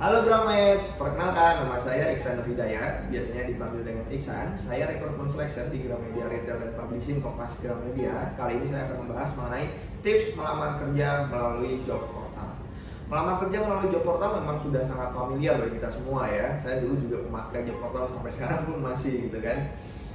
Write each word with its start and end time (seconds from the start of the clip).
Halo 0.00 0.24
Grammates, 0.24 0.96
perkenalkan 0.96 1.60
nama 1.60 1.76
saya 1.76 2.16
Iksan 2.16 2.40
Hidayat, 2.40 3.12
biasanya 3.12 3.52
dipanggil 3.52 3.84
dengan 3.84 4.08
Iksan. 4.08 4.56
Saya 4.56 4.88
rekrutmen 4.88 5.28
selection 5.28 5.68
di 5.68 5.84
Gramedia 5.84 6.24
Retail 6.24 6.56
dan 6.56 6.72
Publishing 6.72 7.20
Kompas 7.20 7.60
Gramedia. 7.60 8.32
Kali 8.32 8.64
ini 8.64 8.64
saya 8.64 8.88
akan 8.88 8.96
membahas 9.04 9.36
mengenai 9.36 9.76
tips 10.00 10.40
melamar 10.40 10.80
kerja 10.80 11.28
melalui 11.28 11.84
job 11.84 12.00
portal. 12.16 12.64
Melamar 13.12 13.44
kerja 13.44 13.58
melalui 13.60 13.92
job 13.92 14.00
portal 14.08 14.40
memang 14.40 14.56
sudah 14.64 14.82
sangat 14.88 15.12
familiar 15.12 15.60
bagi 15.60 15.76
kita 15.76 15.92
semua 15.92 16.24
ya. 16.32 16.56
Saya 16.56 16.80
dulu 16.80 16.96
juga 16.96 17.20
memakai 17.28 17.68
job 17.68 17.76
portal 17.84 18.08
sampai 18.08 18.32
sekarang 18.40 18.72
pun 18.72 18.80
masih 18.80 19.28
gitu 19.28 19.36
kan. 19.44 19.68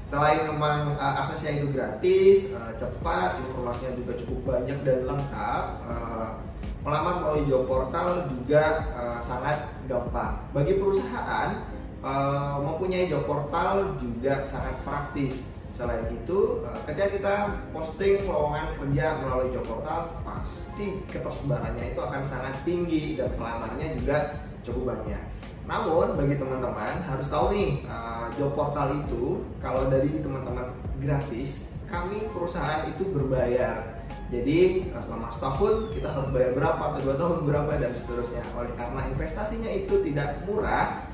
Selain 0.10 0.50
memang 0.50 0.98
uh, 0.98 1.14
aksesnya 1.30 1.62
itu 1.62 1.70
gratis, 1.70 2.58
uh, 2.58 2.74
cepat, 2.74 3.38
informasinya 3.38 3.94
juga 4.02 4.18
cukup 4.18 4.50
banyak 4.50 4.82
dan 4.82 5.06
lengkap. 5.06 5.64
Uh, 5.86 6.55
melamar 6.86 7.18
melalui 7.18 7.50
job 7.50 7.66
portal 7.66 8.30
juga 8.30 8.94
uh, 8.94 9.20
sangat 9.26 9.66
gampang. 9.90 10.38
Bagi 10.54 10.78
perusahaan 10.78 11.66
uh, 12.06 12.62
mempunyai 12.62 13.10
job 13.10 13.26
portal 13.26 13.98
juga 13.98 14.46
sangat 14.46 14.78
praktis. 14.86 15.42
Selain 15.74 16.06
itu, 16.07 16.62
uh, 16.62 16.79
ketika 16.86 17.07
kita 17.10 17.36
posting 17.74 18.29
lowongan 18.29 18.78
kerja 18.78 19.18
melalui 19.26 19.50
job 19.50 19.66
portal, 19.66 20.14
pasti 20.21 21.02
ketersebarannya 21.10 21.98
itu 21.98 22.00
akan 22.00 22.21
sangat 22.29 22.54
tinggi 22.62 23.18
dan 23.18 23.34
pelamarnya 23.34 23.98
juga 23.98 24.18
cukup 24.62 24.93
banyak. 24.93 25.24
Namun 25.65 26.14
bagi 26.14 26.38
teman-teman 26.38 27.02
harus 27.10 27.26
tahu 27.26 27.50
nih 27.50 27.82
uh, 27.90 28.29
job 28.38 28.54
portal 28.54 29.02
itu 29.02 29.42
kalau 29.57 29.90
dari 29.90 30.14
teman-teman 30.21 30.70
gratis, 31.02 31.65
kami 31.89 32.28
perusahaan 32.31 32.88
itu 32.89 33.09
berbayar 33.14 33.95
jadi 34.34 34.89
selama 34.89 35.30
setahun 35.38 35.94
kita 35.94 36.09
harus 36.09 36.30
bayar 36.34 36.52
berapa 36.58 36.81
atau 36.81 37.00
dua 37.06 37.16
tahun 37.16 37.38
berapa 37.45 37.72
dan 37.78 37.92
seterusnya. 37.94 38.42
Oleh 38.58 38.73
karena 38.73 39.02
investasinya 39.14 39.70
itu 39.70 40.02
tidak 40.02 40.42
murah, 40.50 41.06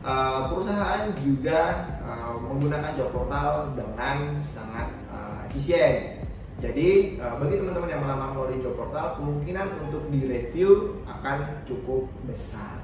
eh, 0.00 0.40
perusahaan 0.48 1.12
juga 1.20 1.60
eh, 2.00 2.34
menggunakan 2.40 2.90
job 2.96 3.12
portal 3.12 3.68
dengan 3.76 4.40
sangat 4.40 4.88
eh, 5.12 5.46
efisien. 5.52 5.94
Jadi 6.64 7.20
bagi 7.20 7.60
teman-teman 7.60 7.92
yang 7.92 8.02
melamar 8.08 8.32
melalui 8.32 8.64
job 8.64 8.72
portal 8.80 9.20
kemungkinan 9.20 9.84
untuk 9.84 10.08
direview 10.08 10.96
akan 11.04 11.60
cukup 11.68 12.08
besar. 12.24 12.80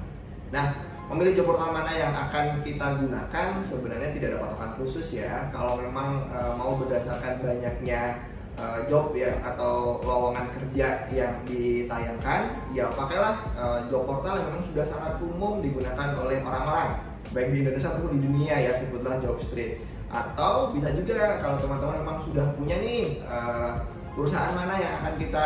Nah, 0.53 0.69
memilih 1.09 1.41
job 1.41 1.55
portal 1.55 1.73
mana 1.73 1.91
yang 1.95 2.13
akan 2.13 2.61
kita 2.61 3.01
gunakan 3.01 3.47
sebenarnya 3.65 4.09
tidak 4.13 4.27
ada 4.35 4.39
patokan 4.43 4.71
khusus 4.77 5.07
ya. 5.17 5.49
Kalau 5.49 5.79
memang 5.79 6.27
mau 6.59 6.77
berdasarkan 6.77 7.41
banyaknya 7.41 8.19
uh, 8.61 8.79
job 8.89 9.13
ya 9.15 9.39
atau 9.41 10.01
lowongan 10.03 10.49
kerja 10.51 11.07
yang 11.13 11.33
ditayangkan 11.47 12.53
ya 12.75 12.89
pakailah 12.91 13.35
uh, 13.55 13.79
job 13.87 14.03
portal 14.05 14.35
yang 14.35 14.47
memang 14.51 14.65
sudah 14.67 14.85
sangat 14.87 15.13
umum 15.21 15.63
digunakan 15.63 16.17
oleh 16.19 16.41
orang-orang 16.43 16.89
baik 17.31 17.49
di 17.55 17.57
Indonesia 17.63 17.89
ataupun 17.95 18.11
di 18.17 18.21
dunia 18.27 18.55
ya 18.59 18.71
sebutlah 18.81 19.15
job 19.23 19.37
street 19.39 19.85
atau 20.11 20.75
bisa 20.75 20.91
juga 20.91 21.39
kalau 21.39 21.55
teman-teman 21.63 22.03
memang 22.03 22.17
sudah 22.27 22.45
punya 22.59 22.75
nih 22.83 23.23
uh, 23.23 23.79
perusahaan 24.11 24.51
mana 24.51 24.75
yang 24.75 24.93
akan 24.99 25.13
kita 25.15 25.45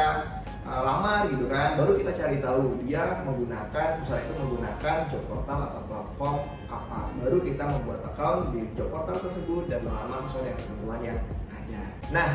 uh, 0.65 0.81
lamar 0.81 1.29
gitu 1.29 1.45
kan 1.47 1.77
baru 1.77 1.91
kita 2.01 2.11
cari 2.17 2.37
tahu 2.41 2.75
dia 2.83 3.21
menggunakan 3.23 3.87
perusahaan 4.01 4.25
itu 4.25 4.33
menggunakan 4.41 4.97
job 5.13 5.23
portal 5.29 5.59
atau 5.69 5.81
platform 5.85 6.37
apa 6.67 6.99
baru 7.21 7.37
kita 7.45 7.63
membuat 7.69 7.99
account 8.09 8.41
di 8.51 8.61
job 8.73 8.89
portal 8.89 9.17
tersebut 9.21 9.63
dan 9.69 9.79
melamar 9.85 10.19
sesuai 10.27 10.43
dengan 10.49 10.59
ketentuan 10.59 11.01
yang 11.05 11.19
ada 11.53 11.81
nah 12.11 12.29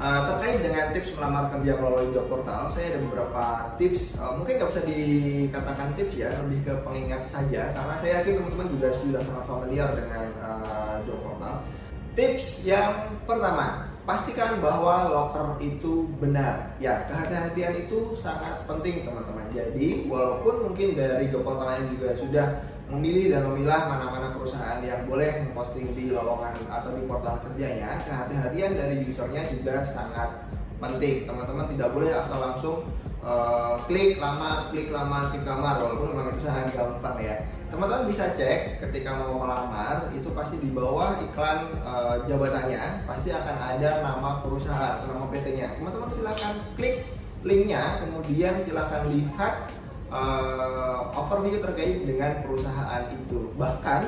Uh, 0.00 0.32
terkait 0.32 0.64
dengan 0.64 0.96
tips 0.96 1.12
melamar 1.12 1.52
kerja 1.52 1.76
melalui 1.76 2.08
job 2.16 2.24
portal, 2.32 2.72
saya 2.72 2.96
ada 2.96 3.04
beberapa 3.04 3.68
tips. 3.76 4.16
Uh, 4.16 4.32
mungkin 4.40 4.56
nggak 4.56 4.72
bisa 4.72 4.82
dikatakan 4.88 5.88
tips 5.92 6.14
ya, 6.16 6.32
lebih 6.40 6.58
ke 6.64 6.72
pengingat 6.80 7.28
saja. 7.28 7.68
Karena 7.76 7.94
saya 8.00 8.24
yakin 8.24 8.40
teman-teman 8.40 8.68
juga 8.72 8.88
sudah 8.96 9.20
sangat 9.20 9.44
familiar 9.44 9.92
dengan 9.92 10.24
uh, 10.40 10.96
job 11.04 11.20
portal. 11.20 11.68
Tips 12.16 12.64
yang 12.64 13.12
pertama, 13.28 13.89
pastikan 14.08 14.58
bahwa 14.64 15.12
locker 15.12 15.60
itu 15.60 16.08
benar. 16.18 16.76
Ya, 16.80 17.04
kehati-hatian 17.08 17.86
itu 17.86 18.16
sangat 18.16 18.64
penting 18.64 19.04
teman-teman. 19.04 19.46
Jadi, 19.52 20.08
walaupun 20.08 20.70
mungkin 20.70 20.96
dari 20.96 21.28
portal 21.32 21.70
yang 21.76 21.88
juga 21.92 22.08
sudah 22.16 22.46
memilih 22.90 23.30
dan 23.30 23.46
memilah 23.46 23.86
mana-mana 23.86 24.34
perusahaan 24.34 24.82
yang 24.82 25.06
boleh 25.06 25.46
memposting 25.46 25.94
di 25.94 26.10
lowongan 26.10 26.58
atau 26.66 26.90
di 26.90 27.06
portal 27.06 27.38
kerjanya, 27.46 28.02
kehati-hatian 28.02 28.74
dari 28.74 29.06
usernya 29.06 29.46
juga 29.46 29.86
sangat 29.86 30.50
penting. 30.82 31.22
Teman-teman 31.22 31.70
tidak 31.70 31.88
boleh 31.94 32.10
asal 32.10 32.38
langsung 32.40 32.76
uh, 33.24 33.80
klik 33.84 34.16
lama, 34.20 34.68
klik 34.72 34.88
lama, 34.92 35.32
klik 35.32 35.44
lama, 35.44 35.80
walaupun 35.80 36.12
memang 36.12 36.26
itu 36.32 36.40
sangat 36.44 36.72
gampang 36.72 37.16
ya. 37.20 37.36
Teman-teman 37.70 38.10
bisa 38.10 38.34
cek 38.34 38.82
ketika 38.82 39.14
mau 39.22 39.46
melamar 39.46 40.10
itu 40.10 40.26
pasti 40.34 40.58
di 40.58 40.74
bawah 40.74 41.22
iklan 41.22 41.70
uh, 41.86 42.18
jabatannya 42.26 43.06
pasti 43.06 43.30
akan 43.30 43.56
ada 43.56 44.02
nama 44.02 44.42
perusahaan 44.42 45.06
nama 45.06 45.30
PT-nya. 45.30 45.78
Teman-teman 45.78 46.10
silahkan 46.10 46.54
klik 46.74 47.06
linknya, 47.46 48.02
kemudian 48.02 48.58
silahkan 48.58 49.06
lihat 49.06 49.70
uh, 50.10 51.14
overview 51.14 51.62
terkait 51.62 52.02
dengan 52.02 52.42
perusahaan 52.42 53.06
itu. 53.14 53.54
Bahkan 53.54 54.00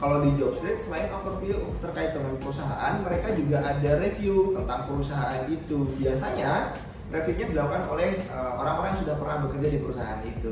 kalau 0.00 0.24
di 0.24 0.32
Jobstreet 0.40 0.80
selain 0.80 1.12
overview 1.12 1.60
terkait 1.84 2.16
dengan 2.16 2.40
perusahaan, 2.40 2.96
mereka 3.04 3.36
juga 3.36 3.60
ada 3.60 4.00
review 4.00 4.56
tentang 4.56 4.88
perusahaan 4.88 5.44
itu. 5.44 5.84
Biasanya 6.00 6.72
reviewnya 7.10 7.46
dilakukan 7.50 7.82
oleh 7.90 8.22
uh, 8.30 8.54
orang-orang 8.58 8.94
yang 8.94 9.00
sudah 9.02 9.16
pernah 9.18 9.36
bekerja 9.46 9.68
di 9.74 9.78
perusahaan 9.82 10.20
itu. 10.22 10.50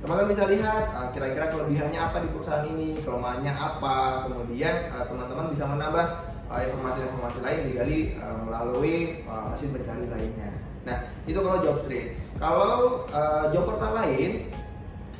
Teman-teman 0.00 0.30
bisa 0.32 0.44
lihat 0.48 0.84
uh, 0.96 1.08
kira-kira 1.12 1.46
kelebihannya 1.52 2.00
apa 2.00 2.16
di 2.24 2.28
perusahaan 2.32 2.64
ini, 2.64 2.96
kelemahannya 3.04 3.52
apa, 3.52 3.96
kemudian 4.26 4.74
teman-teman 4.88 5.44
uh, 5.46 5.50
bisa 5.52 5.64
menambah 5.68 6.06
informasi-informasi 6.48 7.38
lain 7.44 7.60
digali 7.68 8.00
melalui 8.48 9.20
mesin 9.52 9.68
pencari 9.68 10.08
lainnya. 10.08 10.48
Nah, 10.88 10.96
itu 11.28 11.36
kalau 11.44 11.60
job 11.60 11.76
street. 11.84 12.16
Kalau 12.40 13.04
job 13.52 13.68
portal 13.68 13.92
lain, 13.92 14.48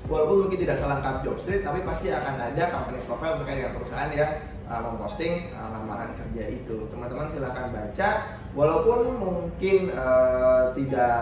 walaupun 0.08 0.48
mungkin 0.48 0.64
tidak 0.64 0.80
selengkap 0.80 1.20
job 1.20 1.36
street, 1.44 1.68
tapi 1.68 1.84
pasti 1.84 2.08
akan 2.08 2.32
ada 2.32 2.72
company 2.72 3.04
profile 3.04 3.36
terkait 3.44 3.60
dengan 3.60 3.76
perusahaan 3.76 4.08
yang 4.08 4.40
uh, 4.68 4.80
memposting 4.84 5.50
uh, 5.56 5.72
lamaran 5.72 6.12
kerja 6.14 6.44
itu. 6.52 6.86
Teman-teman 6.92 7.26
silahkan 7.32 7.72
baca, 7.72 8.08
walaupun 8.52 9.00
mungkin 9.18 9.90
uh, 9.96 10.70
tidak 10.76 11.16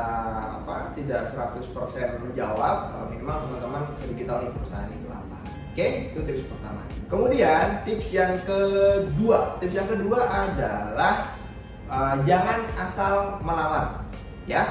apa 0.62 0.92
tidak 0.98 1.30
100% 1.30 2.22
menjawab, 2.26 2.76
uh, 2.92 3.06
minimal 3.08 3.46
teman-teman 3.46 3.82
sedikit 4.02 4.34
tahu 4.34 4.50
perusahaan 4.52 4.90
itu 4.90 5.08
apa. 5.08 5.36
Oke, 5.38 5.74
okay? 5.78 5.90
itu 6.12 6.20
tips 6.26 6.44
pertama. 6.50 6.82
Kemudian 7.06 7.66
tips 7.86 8.08
yang 8.10 8.34
kedua, 8.42 9.56
tips 9.62 9.74
yang 9.78 9.88
kedua 9.88 10.20
adalah 10.26 11.14
uh, 11.86 12.14
jangan 12.26 12.60
asal 12.82 13.38
melamar 13.46 14.02
ya 14.46 14.62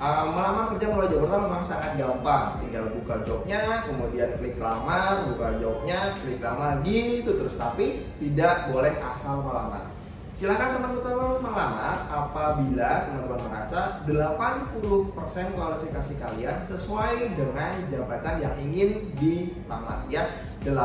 uh, 0.00 0.24
melamar 0.32 0.64
kerja 0.74 0.86
melalui 0.92 1.10
job 1.12 1.20
portal 1.24 1.40
memang 1.48 1.64
sangat 1.64 1.92
gampang 1.96 2.60
tinggal 2.60 2.84
buka 2.92 3.14
jobnya 3.24 3.62
kemudian 3.84 4.28
klik 4.36 4.56
lamar 4.60 5.24
buka 5.28 5.48
jobnya 5.60 6.12
klik 6.20 6.40
lamar 6.40 6.80
gitu 6.84 7.30
terus 7.36 7.56
tapi 7.56 8.04
tidak 8.20 8.68
boleh 8.72 8.94
asal 9.00 9.40
melamar 9.44 9.92
Silakan 10.36 10.76
teman-teman 10.76 11.40
melamar 11.40 11.96
apabila 12.12 13.08
teman-teman 13.08 13.40
merasa 13.48 14.04
80% 14.04 15.56
kualifikasi 15.56 16.12
kalian 16.20 16.60
sesuai 16.60 17.32
dengan 17.32 17.72
jabatan 17.88 18.44
yang 18.44 18.52
ingin 18.60 19.16
dilamar 19.16 20.04
ya 20.12 20.28
8 20.60 20.76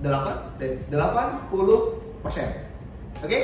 8 0.00 0.56
80% 0.56 0.88
Oke? 2.16 3.28
Okay? 3.28 3.42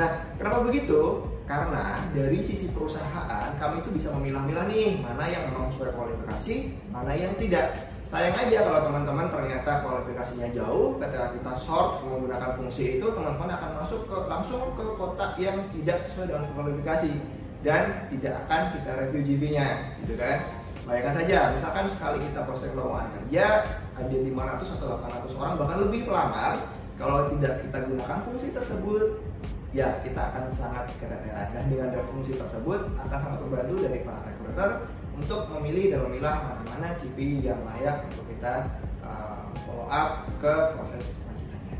Nah, 0.00 0.08
kenapa 0.40 0.64
begitu? 0.64 1.20
Karena 1.48 1.96
dari 2.12 2.44
sisi 2.44 2.68
perusahaan 2.76 3.56
kami 3.56 3.80
itu 3.80 3.90
bisa 3.96 4.12
memilah-milah 4.12 4.68
nih 4.68 5.00
mana 5.00 5.24
yang 5.32 5.48
memang 5.48 5.72
sesuai 5.72 5.96
kualifikasi, 5.96 6.76
mana 6.92 7.16
yang 7.16 7.32
tidak. 7.40 7.88
Sayang 8.08 8.36
aja 8.36 8.64
kalau 8.64 8.80
teman-teman 8.88 9.28
ternyata 9.32 9.84
kualifikasinya 9.84 10.48
jauh, 10.52 11.00
ketika 11.00 11.32
kita 11.32 11.52
short 11.56 12.04
menggunakan 12.04 12.56
fungsi 12.56 13.00
itu, 13.00 13.06
teman-teman 13.08 13.52
akan 13.52 13.84
masuk 13.84 14.04
ke 14.08 14.16
langsung 14.28 14.76
ke 14.76 14.84
kotak 14.96 15.36
yang 15.40 15.68
tidak 15.72 16.04
sesuai 16.08 16.32
dengan 16.32 16.44
kualifikasi 16.52 17.12
dan 17.64 18.08
tidak 18.12 18.44
akan 18.44 18.60
kita 18.76 18.90
review 18.96 19.20
GV-nya, 19.24 19.68
gitu 20.04 20.16
kan? 20.16 20.40
Bayangkan 20.88 21.20
saja, 21.20 21.52
misalkan 21.52 21.84
sekali 21.92 22.18
kita 22.24 22.40
proses 22.48 22.72
lowongan 22.72 23.08
kerja 23.12 23.44
ada 23.92 24.08
500 24.08 24.76
atau 24.80 24.86
800 25.04 25.36
orang 25.36 25.52
bahkan 25.60 25.78
lebih 25.84 26.00
pelamar, 26.08 26.52
kalau 26.96 27.28
tidak 27.28 27.60
kita 27.60 27.78
gunakan 27.92 28.18
fungsi 28.24 28.48
tersebut 28.56 29.20
ya 29.76 30.00
kita 30.00 30.20
akan 30.20 30.48
sangat 30.52 30.88
keteteran. 30.96 31.48
Dan 31.52 31.64
dengan 31.68 31.88
fungsi 32.08 32.32
tersebut 32.36 32.80
akan 32.96 33.18
sangat 33.18 33.40
membantu 33.44 33.74
dari 33.84 34.00
para 34.04 34.20
recruiter 34.24 34.70
untuk 35.18 35.40
memilih 35.58 35.84
dan 35.92 36.00
memilah 36.08 36.36
mana-mana 36.46 36.88
CV 37.02 37.42
yang 37.42 37.60
layak 37.74 38.06
untuk 38.12 38.24
kita 38.30 38.54
uh, 39.02 39.50
follow 39.66 39.88
up 39.90 40.24
ke 40.38 40.54
proses 40.78 41.04
selanjutnya. 41.18 41.78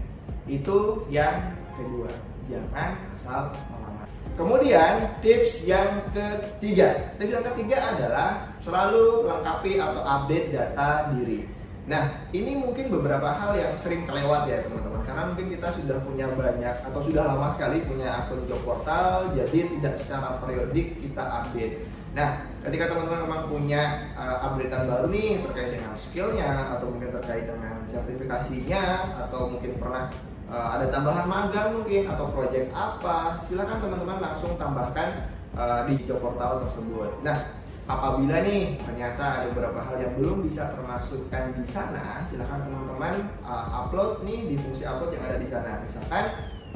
Itu 0.50 1.06
yang 1.08 1.56
kedua. 1.73 2.11
Jangan 2.49 2.96
asal 3.12 3.52
melamar 3.69 4.08
kemudian 4.38 5.19
tips 5.20 5.67
yang 5.67 6.00
ketiga. 6.14 7.12
Tips 7.19 7.32
yang 7.34 7.44
ketiga 7.52 7.76
adalah 7.93 8.31
selalu 8.62 9.26
lengkapi 9.26 9.82
atau 9.82 10.02
update 10.06 10.55
data 10.55 11.12
diri 11.12 11.44
Nah, 11.88 12.29
ini 12.37 12.61
mungkin 12.61 12.93
beberapa 12.93 13.32
hal 13.32 13.56
yang 13.56 13.73
sering 13.81 14.05
kelewat 14.05 14.44
ya 14.44 14.61
teman-teman. 14.61 15.00
Karena 15.08 15.23
mungkin 15.32 15.49
kita 15.49 15.73
sudah 15.73 15.96
punya 16.05 16.29
banyak 16.37 16.76
atau 16.85 17.00
sudah 17.00 17.25
lama 17.25 17.49
sekali 17.56 17.81
punya 17.81 18.12
akun 18.12 18.44
job 18.44 18.61
portal 18.61 19.32
Jadi 19.32 19.81
tidak 19.81 19.96
secara 19.96 20.37
periodik 20.37 21.00
kita 21.00 21.25
update. 21.25 21.88
Nah, 22.12 22.44
ketika 22.61 22.93
teman-teman 22.93 23.25
memang 23.25 23.43
punya 23.49 24.12
uh, 24.12 24.52
updatean 24.52 24.85
baru 24.85 25.06
nih 25.08 25.40
terkait 25.49 25.70
dengan 25.81 25.93
skillnya 25.96 26.50
Atau 26.76 26.93
mungkin 26.93 27.08
terkait 27.17 27.49
dengan 27.49 27.76
sertifikasinya 27.88 28.84
Atau 29.25 29.56
mungkin 29.56 29.73
pernah 29.81 30.12
uh, 30.52 30.69
ada 30.76 30.93
tambahan 30.93 31.25
magang 31.25 31.73
mungkin 31.81 32.05
Atau 32.05 32.29
project 32.37 32.69
apa 32.76 33.41
Silahkan 33.49 33.81
teman-teman 33.81 34.20
langsung 34.20 34.61
tambahkan 34.61 35.38
uh, 35.58 35.81
di 35.88 36.05
job 36.06 36.23
portal 36.23 36.62
tersebut. 36.62 37.11
Nah, 37.26 37.57
apabila 37.88 38.44
nih 38.44 38.76
ternyata 38.85 39.40
ada 39.40 39.46
beberapa 39.49 39.81
hal 39.81 39.96
yang 39.96 40.12
belum 40.20 40.44
bisa 40.44 40.76
termasukkan 40.76 41.56
di 41.56 41.64
sana 41.64 42.20
silahkan 42.29 42.61
teman-teman 42.69 43.32
uh, 43.40 43.81
upload 43.82 44.20
nih 44.29 44.52
di 44.52 44.55
fungsi 44.61 44.85
upload 44.85 45.17
yang 45.17 45.25
ada 45.25 45.40
di 45.40 45.49
sana. 45.49 45.88
Misalkan 45.88 46.25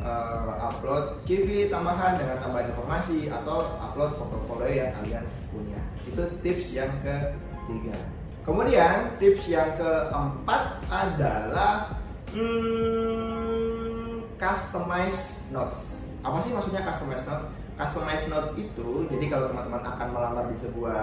uh, 0.00 0.56
upload 0.73 1.20
CV 1.29 1.69
tambahan 1.69 2.17
dengan 2.17 2.41
tambahan 2.41 2.73
informasi 2.73 3.29
atau 3.29 3.76
upload 3.76 4.17
portofolio 4.17 4.73
yang 4.73 4.91
kalian 5.05 5.25
punya. 5.53 5.81
Itu 6.09 6.32
tips 6.41 6.73
yang 6.73 6.88
ketiga. 7.05 7.97
Kemudian 8.43 9.12
tips 9.20 9.53
yang 9.53 9.70
keempat 9.76 10.81
adalah 10.88 11.93
hmm, 12.32 14.25
customize 14.41 15.44
notes. 15.53 16.08
Apa 16.25 16.41
sih 16.41 16.56
maksudnya 16.56 16.81
customize 16.88 17.23
notes 17.29 17.62
customize 17.76 18.28
note 18.28 18.52
itu 18.60 19.08
jadi 19.08 19.24
kalau 19.32 19.48
teman-teman 19.50 19.82
akan 19.82 20.08
melamar 20.12 20.44
di 20.52 20.56
sebuah 20.60 21.02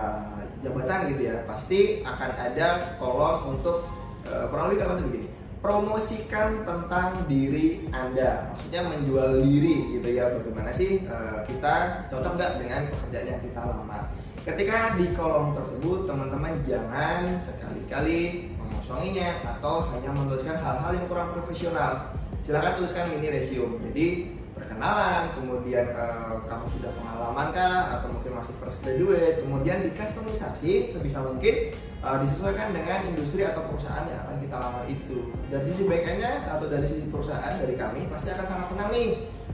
jabatan 0.62 1.00
gitu 1.16 1.22
ya 1.32 1.36
pasti 1.50 1.80
akan 2.04 2.32
ada 2.36 2.68
kolom 3.00 3.58
untuk 3.58 3.88
uh, 4.28 4.46
kurang 4.52 4.72
lebih 4.72 4.80
kalimat 4.86 5.02
begini. 5.04 5.28
Promosikan 5.60 6.64
tentang 6.64 7.20
diri 7.28 7.84
anda. 7.92 8.48
Maksudnya 8.56 8.82
menjual 8.88 9.44
diri 9.44 10.00
gitu 10.00 10.08
ya 10.16 10.32
bagaimana 10.32 10.72
sih 10.72 11.04
uh, 11.12 11.44
kita 11.44 12.08
cocok 12.08 12.32
nggak 12.40 12.52
dengan 12.64 12.82
pekerjaan 12.88 13.28
yang 13.28 13.42
kita 13.44 13.62
lamar. 13.68 14.04
Ketika 14.40 14.96
di 14.96 15.06
kolom 15.20 15.52
tersebut 15.52 16.08
teman-teman 16.08 16.56
jangan 16.64 17.44
sekali-kali 17.44 18.50
mengosonginya 18.56 19.44
atau 19.44 19.84
hanya 19.92 20.10
menuliskan 20.16 20.58
hal-hal 20.64 20.92
yang 20.96 21.08
kurang 21.12 21.30
profesional. 21.36 22.16
Silahkan 22.40 22.80
tuliskan 22.80 23.12
mini 23.12 23.30
resume. 23.30 23.84
Jadi 23.92 24.39
perkenalan, 24.60 25.24
kemudian 25.34 25.96
uh, 25.96 26.44
kamu 26.46 26.66
sudah 26.76 26.92
pengalaman 27.00 27.48
kah, 27.56 27.98
atau 27.98 28.08
mungkin 28.12 28.32
masih 28.38 28.54
fresh 28.60 28.78
graduate, 28.84 29.38
kemudian 29.42 29.78
dikustomisasi 29.88 30.92
sebisa 30.92 31.24
mungkin 31.24 31.72
uh, 32.04 32.20
disesuaikan 32.20 32.76
dengan 32.76 33.00
industri 33.08 33.48
atau 33.48 33.64
perusahaan 33.66 34.04
yang 34.06 34.20
akan 34.28 34.36
kita 34.44 34.56
lamar 34.60 34.84
itu. 34.92 35.18
Dari 35.48 35.64
sisi 35.72 35.84
baiknya 35.88 36.32
atau 36.52 36.68
dari 36.68 36.86
sisi 36.86 37.08
perusahaan 37.08 37.56
dari 37.56 37.76
kami 37.80 38.06
pasti 38.12 38.30
akan 38.36 38.46
sangat 38.46 38.68
senang 38.76 38.90
nih. 38.92 39.10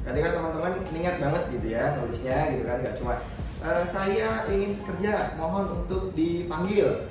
Ketika 0.06 0.28
teman-teman 0.38 0.74
ingat 0.94 1.16
banget 1.18 1.44
gitu 1.54 1.68
ya 1.74 1.84
nulisnya 1.98 2.38
gitu 2.58 2.64
kan, 2.66 2.78
nggak 2.82 2.96
cuma 2.98 3.14
uh, 3.62 3.84
saya 3.86 4.50
ingin 4.50 4.82
kerja, 4.82 5.38
mohon 5.38 5.86
untuk 5.86 6.14
dipanggil, 6.18 7.06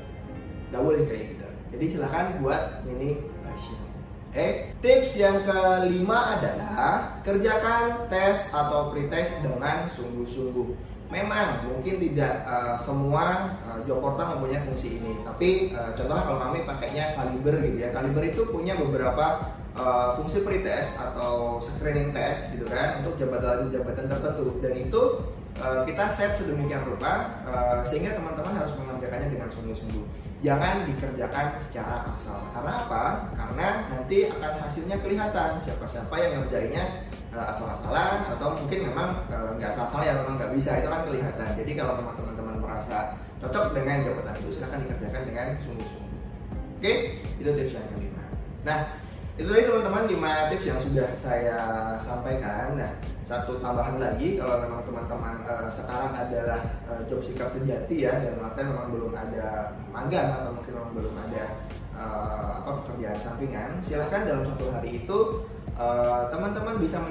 nggak 0.75 0.83
boleh 0.83 1.03
kayak 1.07 1.25
gitu. 1.35 1.47
Jadi 1.75 1.85
silahkan 1.91 2.39
buat 2.43 2.83
ini 2.87 3.23
resume. 3.47 3.94
Oke, 4.35 4.75
tips 4.83 5.15
yang 5.23 5.47
kelima 5.47 6.35
adalah 6.35 7.23
kerjakan 7.23 8.11
tes 8.11 8.51
atau 8.51 8.91
pretest 8.91 9.39
dengan 9.47 9.87
sungguh-sungguh. 9.87 10.75
Memang 11.07 11.71
mungkin 11.71 12.03
tidak 12.03 12.43
uh, 12.43 12.75
semua 12.83 13.55
uh, 13.63 13.79
job 13.87 14.03
portal 14.03 14.35
mempunyai 14.35 14.59
fungsi 14.67 14.99
ini, 14.99 15.23
tapi 15.23 15.71
uh, 15.79 15.95
contohnya 15.95 16.27
kalau 16.27 16.39
kami 16.51 16.67
pakainya 16.67 17.15
Kaliber 17.15 17.63
gitu 17.63 17.79
ya. 17.79 17.95
Kaliber 17.95 18.27
itu 18.27 18.43
punya 18.51 18.75
beberapa 18.75 19.55
uh, 19.79 20.19
fungsi 20.19 20.43
pretest 20.43 20.99
atau 20.99 21.63
screening 21.63 22.11
test 22.11 22.51
gitu 22.51 22.67
kan 22.67 23.07
untuk 23.07 23.15
jabatan-jabatan 23.15 24.11
tertentu 24.11 24.59
dan 24.59 24.75
itu 24.83 25.03
uh, 25.61 25.83
kita 25.87 26.05
set 26.11 26.33
sedemikian 26.35 26.83
rupa 26.87 27.31
uh, 27.47 27.81
sehingga 27.87 28.17
teman-teman 28.17 28.55
harus 28.59 28.75
mengerjakannya 28.81 29.29
dengan 29.31 29.49
sungguh-sungguh. 29.51 30.05
Jangan 30.45 30.85
dikerjakan 30.85 31.57
secara 31.65 32.05
asal. 32.05 32.37
Karena 32.53 32.73
apa? 32.85 33.03
Karena 33.33 33.69
nanti 33.89 34.29
akan 34.29 34.53
hasilnya 34.61 34.97
kelihatan 35.01 35.51
siapa-siapa 35.65 36.15
yang 36.21 36.33
ngerjainnya 36.43 36.85
uh, 37.33 37.47
asal-asalan 37.49 38.29
atau 38.37 38.49
mungkin 38.59 38.79
memang 38.93 39.09
uh, 39.31 39.57
nggak 39.57 39.71
asal-asalan 39.73 40.05
yang 40.05 40.19
memang 40.25 40.35
nggak 40.37 40.53
bisa. 40.53 40.71
Itu 40.83 40.89
kan 40.91 41.03
kelihatan. 41.09 41.49
Jadi 41.57 41.73
kalau 41.79 41.95
teman-teman 41.97 42.55
merasa 42.61 43.17
cocok 43.41 43.65
dengan 43.73 43.97
jabatan 44.05 44.35
itu 44.43 44.51
silahkan 44.61 44.79
dikerjakan 44.85 45.23
dengan 45.29 45.47
sungguh-sungguh. 45.63 46.21
Oke? 46.81 46.93
Itu 47.41 47.51
tips 47.57 47.73
yang 47.81 47.87
kelima. 47.97 48.25
Nah 48.69 48.79
itu 49.35 49.51
tadi 49.51 49.67
teman-teman 49.67 50.07
5 50.07 50.51
tips 50.55 50.67
yang 50.71 50.79
sudah 50.79 51.09
saya 51.19 51.59
sampaikan. 51.99 52.79
Nah 52.79 52.93
satu 53.25 53.57
tambahan 53.57 53.97
lagi 53.97 54.37
kalau 54.37 54.61
memang 54.61 54.85
teman-teman 54.85 55.49
uh, 55.49 55.67
sekarang 55.73 56.13
adalah 56.13 56.61
uh, 56.85 57.01
job 57.09 57.25
seeker 57.25 57.49
sejati 57.49 58.05
ya 58.05 58.21
dan 58.21 58.37
artinya 58.37 58.77
memang 58.77 58.89
belum 58.93 59.13
ada 59.17 59.75
magang 59.89 60.29
atau 60.29 60.53
mungkin 60.53 60.73
memang 60.77 60.93
belum 60.93 61.15
ada 61.17 61.45
uh, 61.97 62.49
apa 62.61 62.71
pekerjaan 62.85 63.17
sampingan 63.17 63.71
silahkan 63.81 64.29
dalam 64.29 64.45
satu 64.53 64.69
hari 64.77 65.03
itu 65.03 65.21
teman-teman 66.31 66.79
uh, 66.79 66.83
bisa 66.85 67.03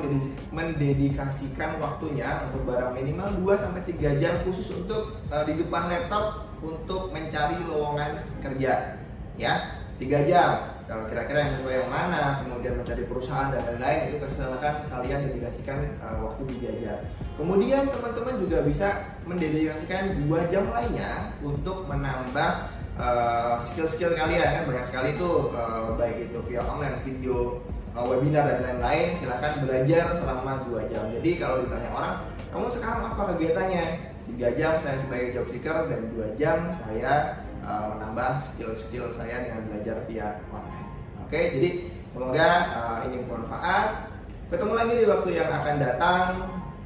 mendedikasikan 0.56 1.82
waktunya 1.82 2.48
untuk 2.48 2.64
barang 2.70 2.94
minimal 2.96 3.28
2 3.58 3.60
sampai 3.60 3.82
3 3.84 4.22
jam 4.22 4.34
khusus 4.46 4.70
untuk 4.72 5.18
uh, 5.34 5.44
di 5.44 5.60
depan 5.60 5.90
laptop 5.90 6.48
untuk 6.62 7.10
mencari 7.10 7.58
lowongan 7.66 8.22
kerja 8.40 9.02
ya 9.36 9.83
3 10.04 10.30
jam. 10.30 10.52
Kalau 10.84 11.08
kira-kira 11.08 11.48
yang 11.48 11.54
sesuai 11.58 11.76
yang 11.80 11.90
mana 11.90 12.44
kemudian 12.44 12.74
mencari 12.76 13.04
perusahaan 13.08 13.50
dan 13.56 13.64
lain-lain 13.64 14.00
itu 14.12 14.28
silakan 14.28 14.84
kalian 14.92 15.20
dedikasikan 15.32 15.80
uh, 16.04 16.28
waktu 16.28 16.42
dijajah 16.52 17.00
kemudian 17.34 17.90
teman-teman 17.90 18.36
juga 18.46 18.58
bisa 18.62 18.88
mendedikasikan 19.26 20.22
dua 20.26 20.46
jam 20.52 20.70
lainnya 20.70 21.34
untuk 21.42 21.90
menambah 21.90 22.70
uh, 22.98 23.58
skill-skill 23.62 24.14
kalian. 24.14 24.62
Kan 24.62 24.64
banyak 24.70 24.86
sekali 24.86 25.10
tuh 25.18 25.50
uh, 25.54 25.98
baik 25.98 26.30
itu 26.30 26.40
via 26.46 26.62
online 26.62 26.98
video 27.02 27.64
uh, 27.98 28.06
webinar 28.06 28.46
dan 28.50 28.60
lain-lain. 28.62 29.18
Silahkan 29.18 29.54
belajar 29.66 30.06
selama 30.22 30.52
dua 30.70 30.82
jam. 30.94 31.10
Jadi 31.10 31.32
kalau 31.42 31.66
ditanya 31.66 31.90
orang 31.94 32.14
kamu 32.54 32.68
sekarang 32.70 33.02
apa 33.10 33.22
kegiatannya? 33.34 33.86
Tiga 34.24 34.50
jam 34.56 34.80
saya 34.80 34.98
sebagai 34.98 35.36
job 35.36 35.46
seeker 35.52 35.78
dan 35.92 36.02
dua 36.16 36.28
jam 36.40 36.72
saya 36.88 37.44
uh, 37.64 37.96
menambah 37.96 38.44
skill-skill 38.44 39.16
saya 39.16 39.48
dengan 39.48 39.68
belajar 39.72 40.04
via 40.06 40.44
online. 40.52 40.90
Oke, 41.26 41.40
jadi 41.58 41.70
semoga 42.14 42.48
uh, 42.78 42.98
ini 43.10 43.24
bermanfaat. 43.26 44.14
Ketemu 44.54 44.74
lagi 44.78 44.94
di 45.02 45.06
waktu 45.10 45.30
yang 45.34 45.50
akan 45.50 45.76
datang. 45.82 46.28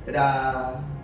Dadah. 0.07 0.96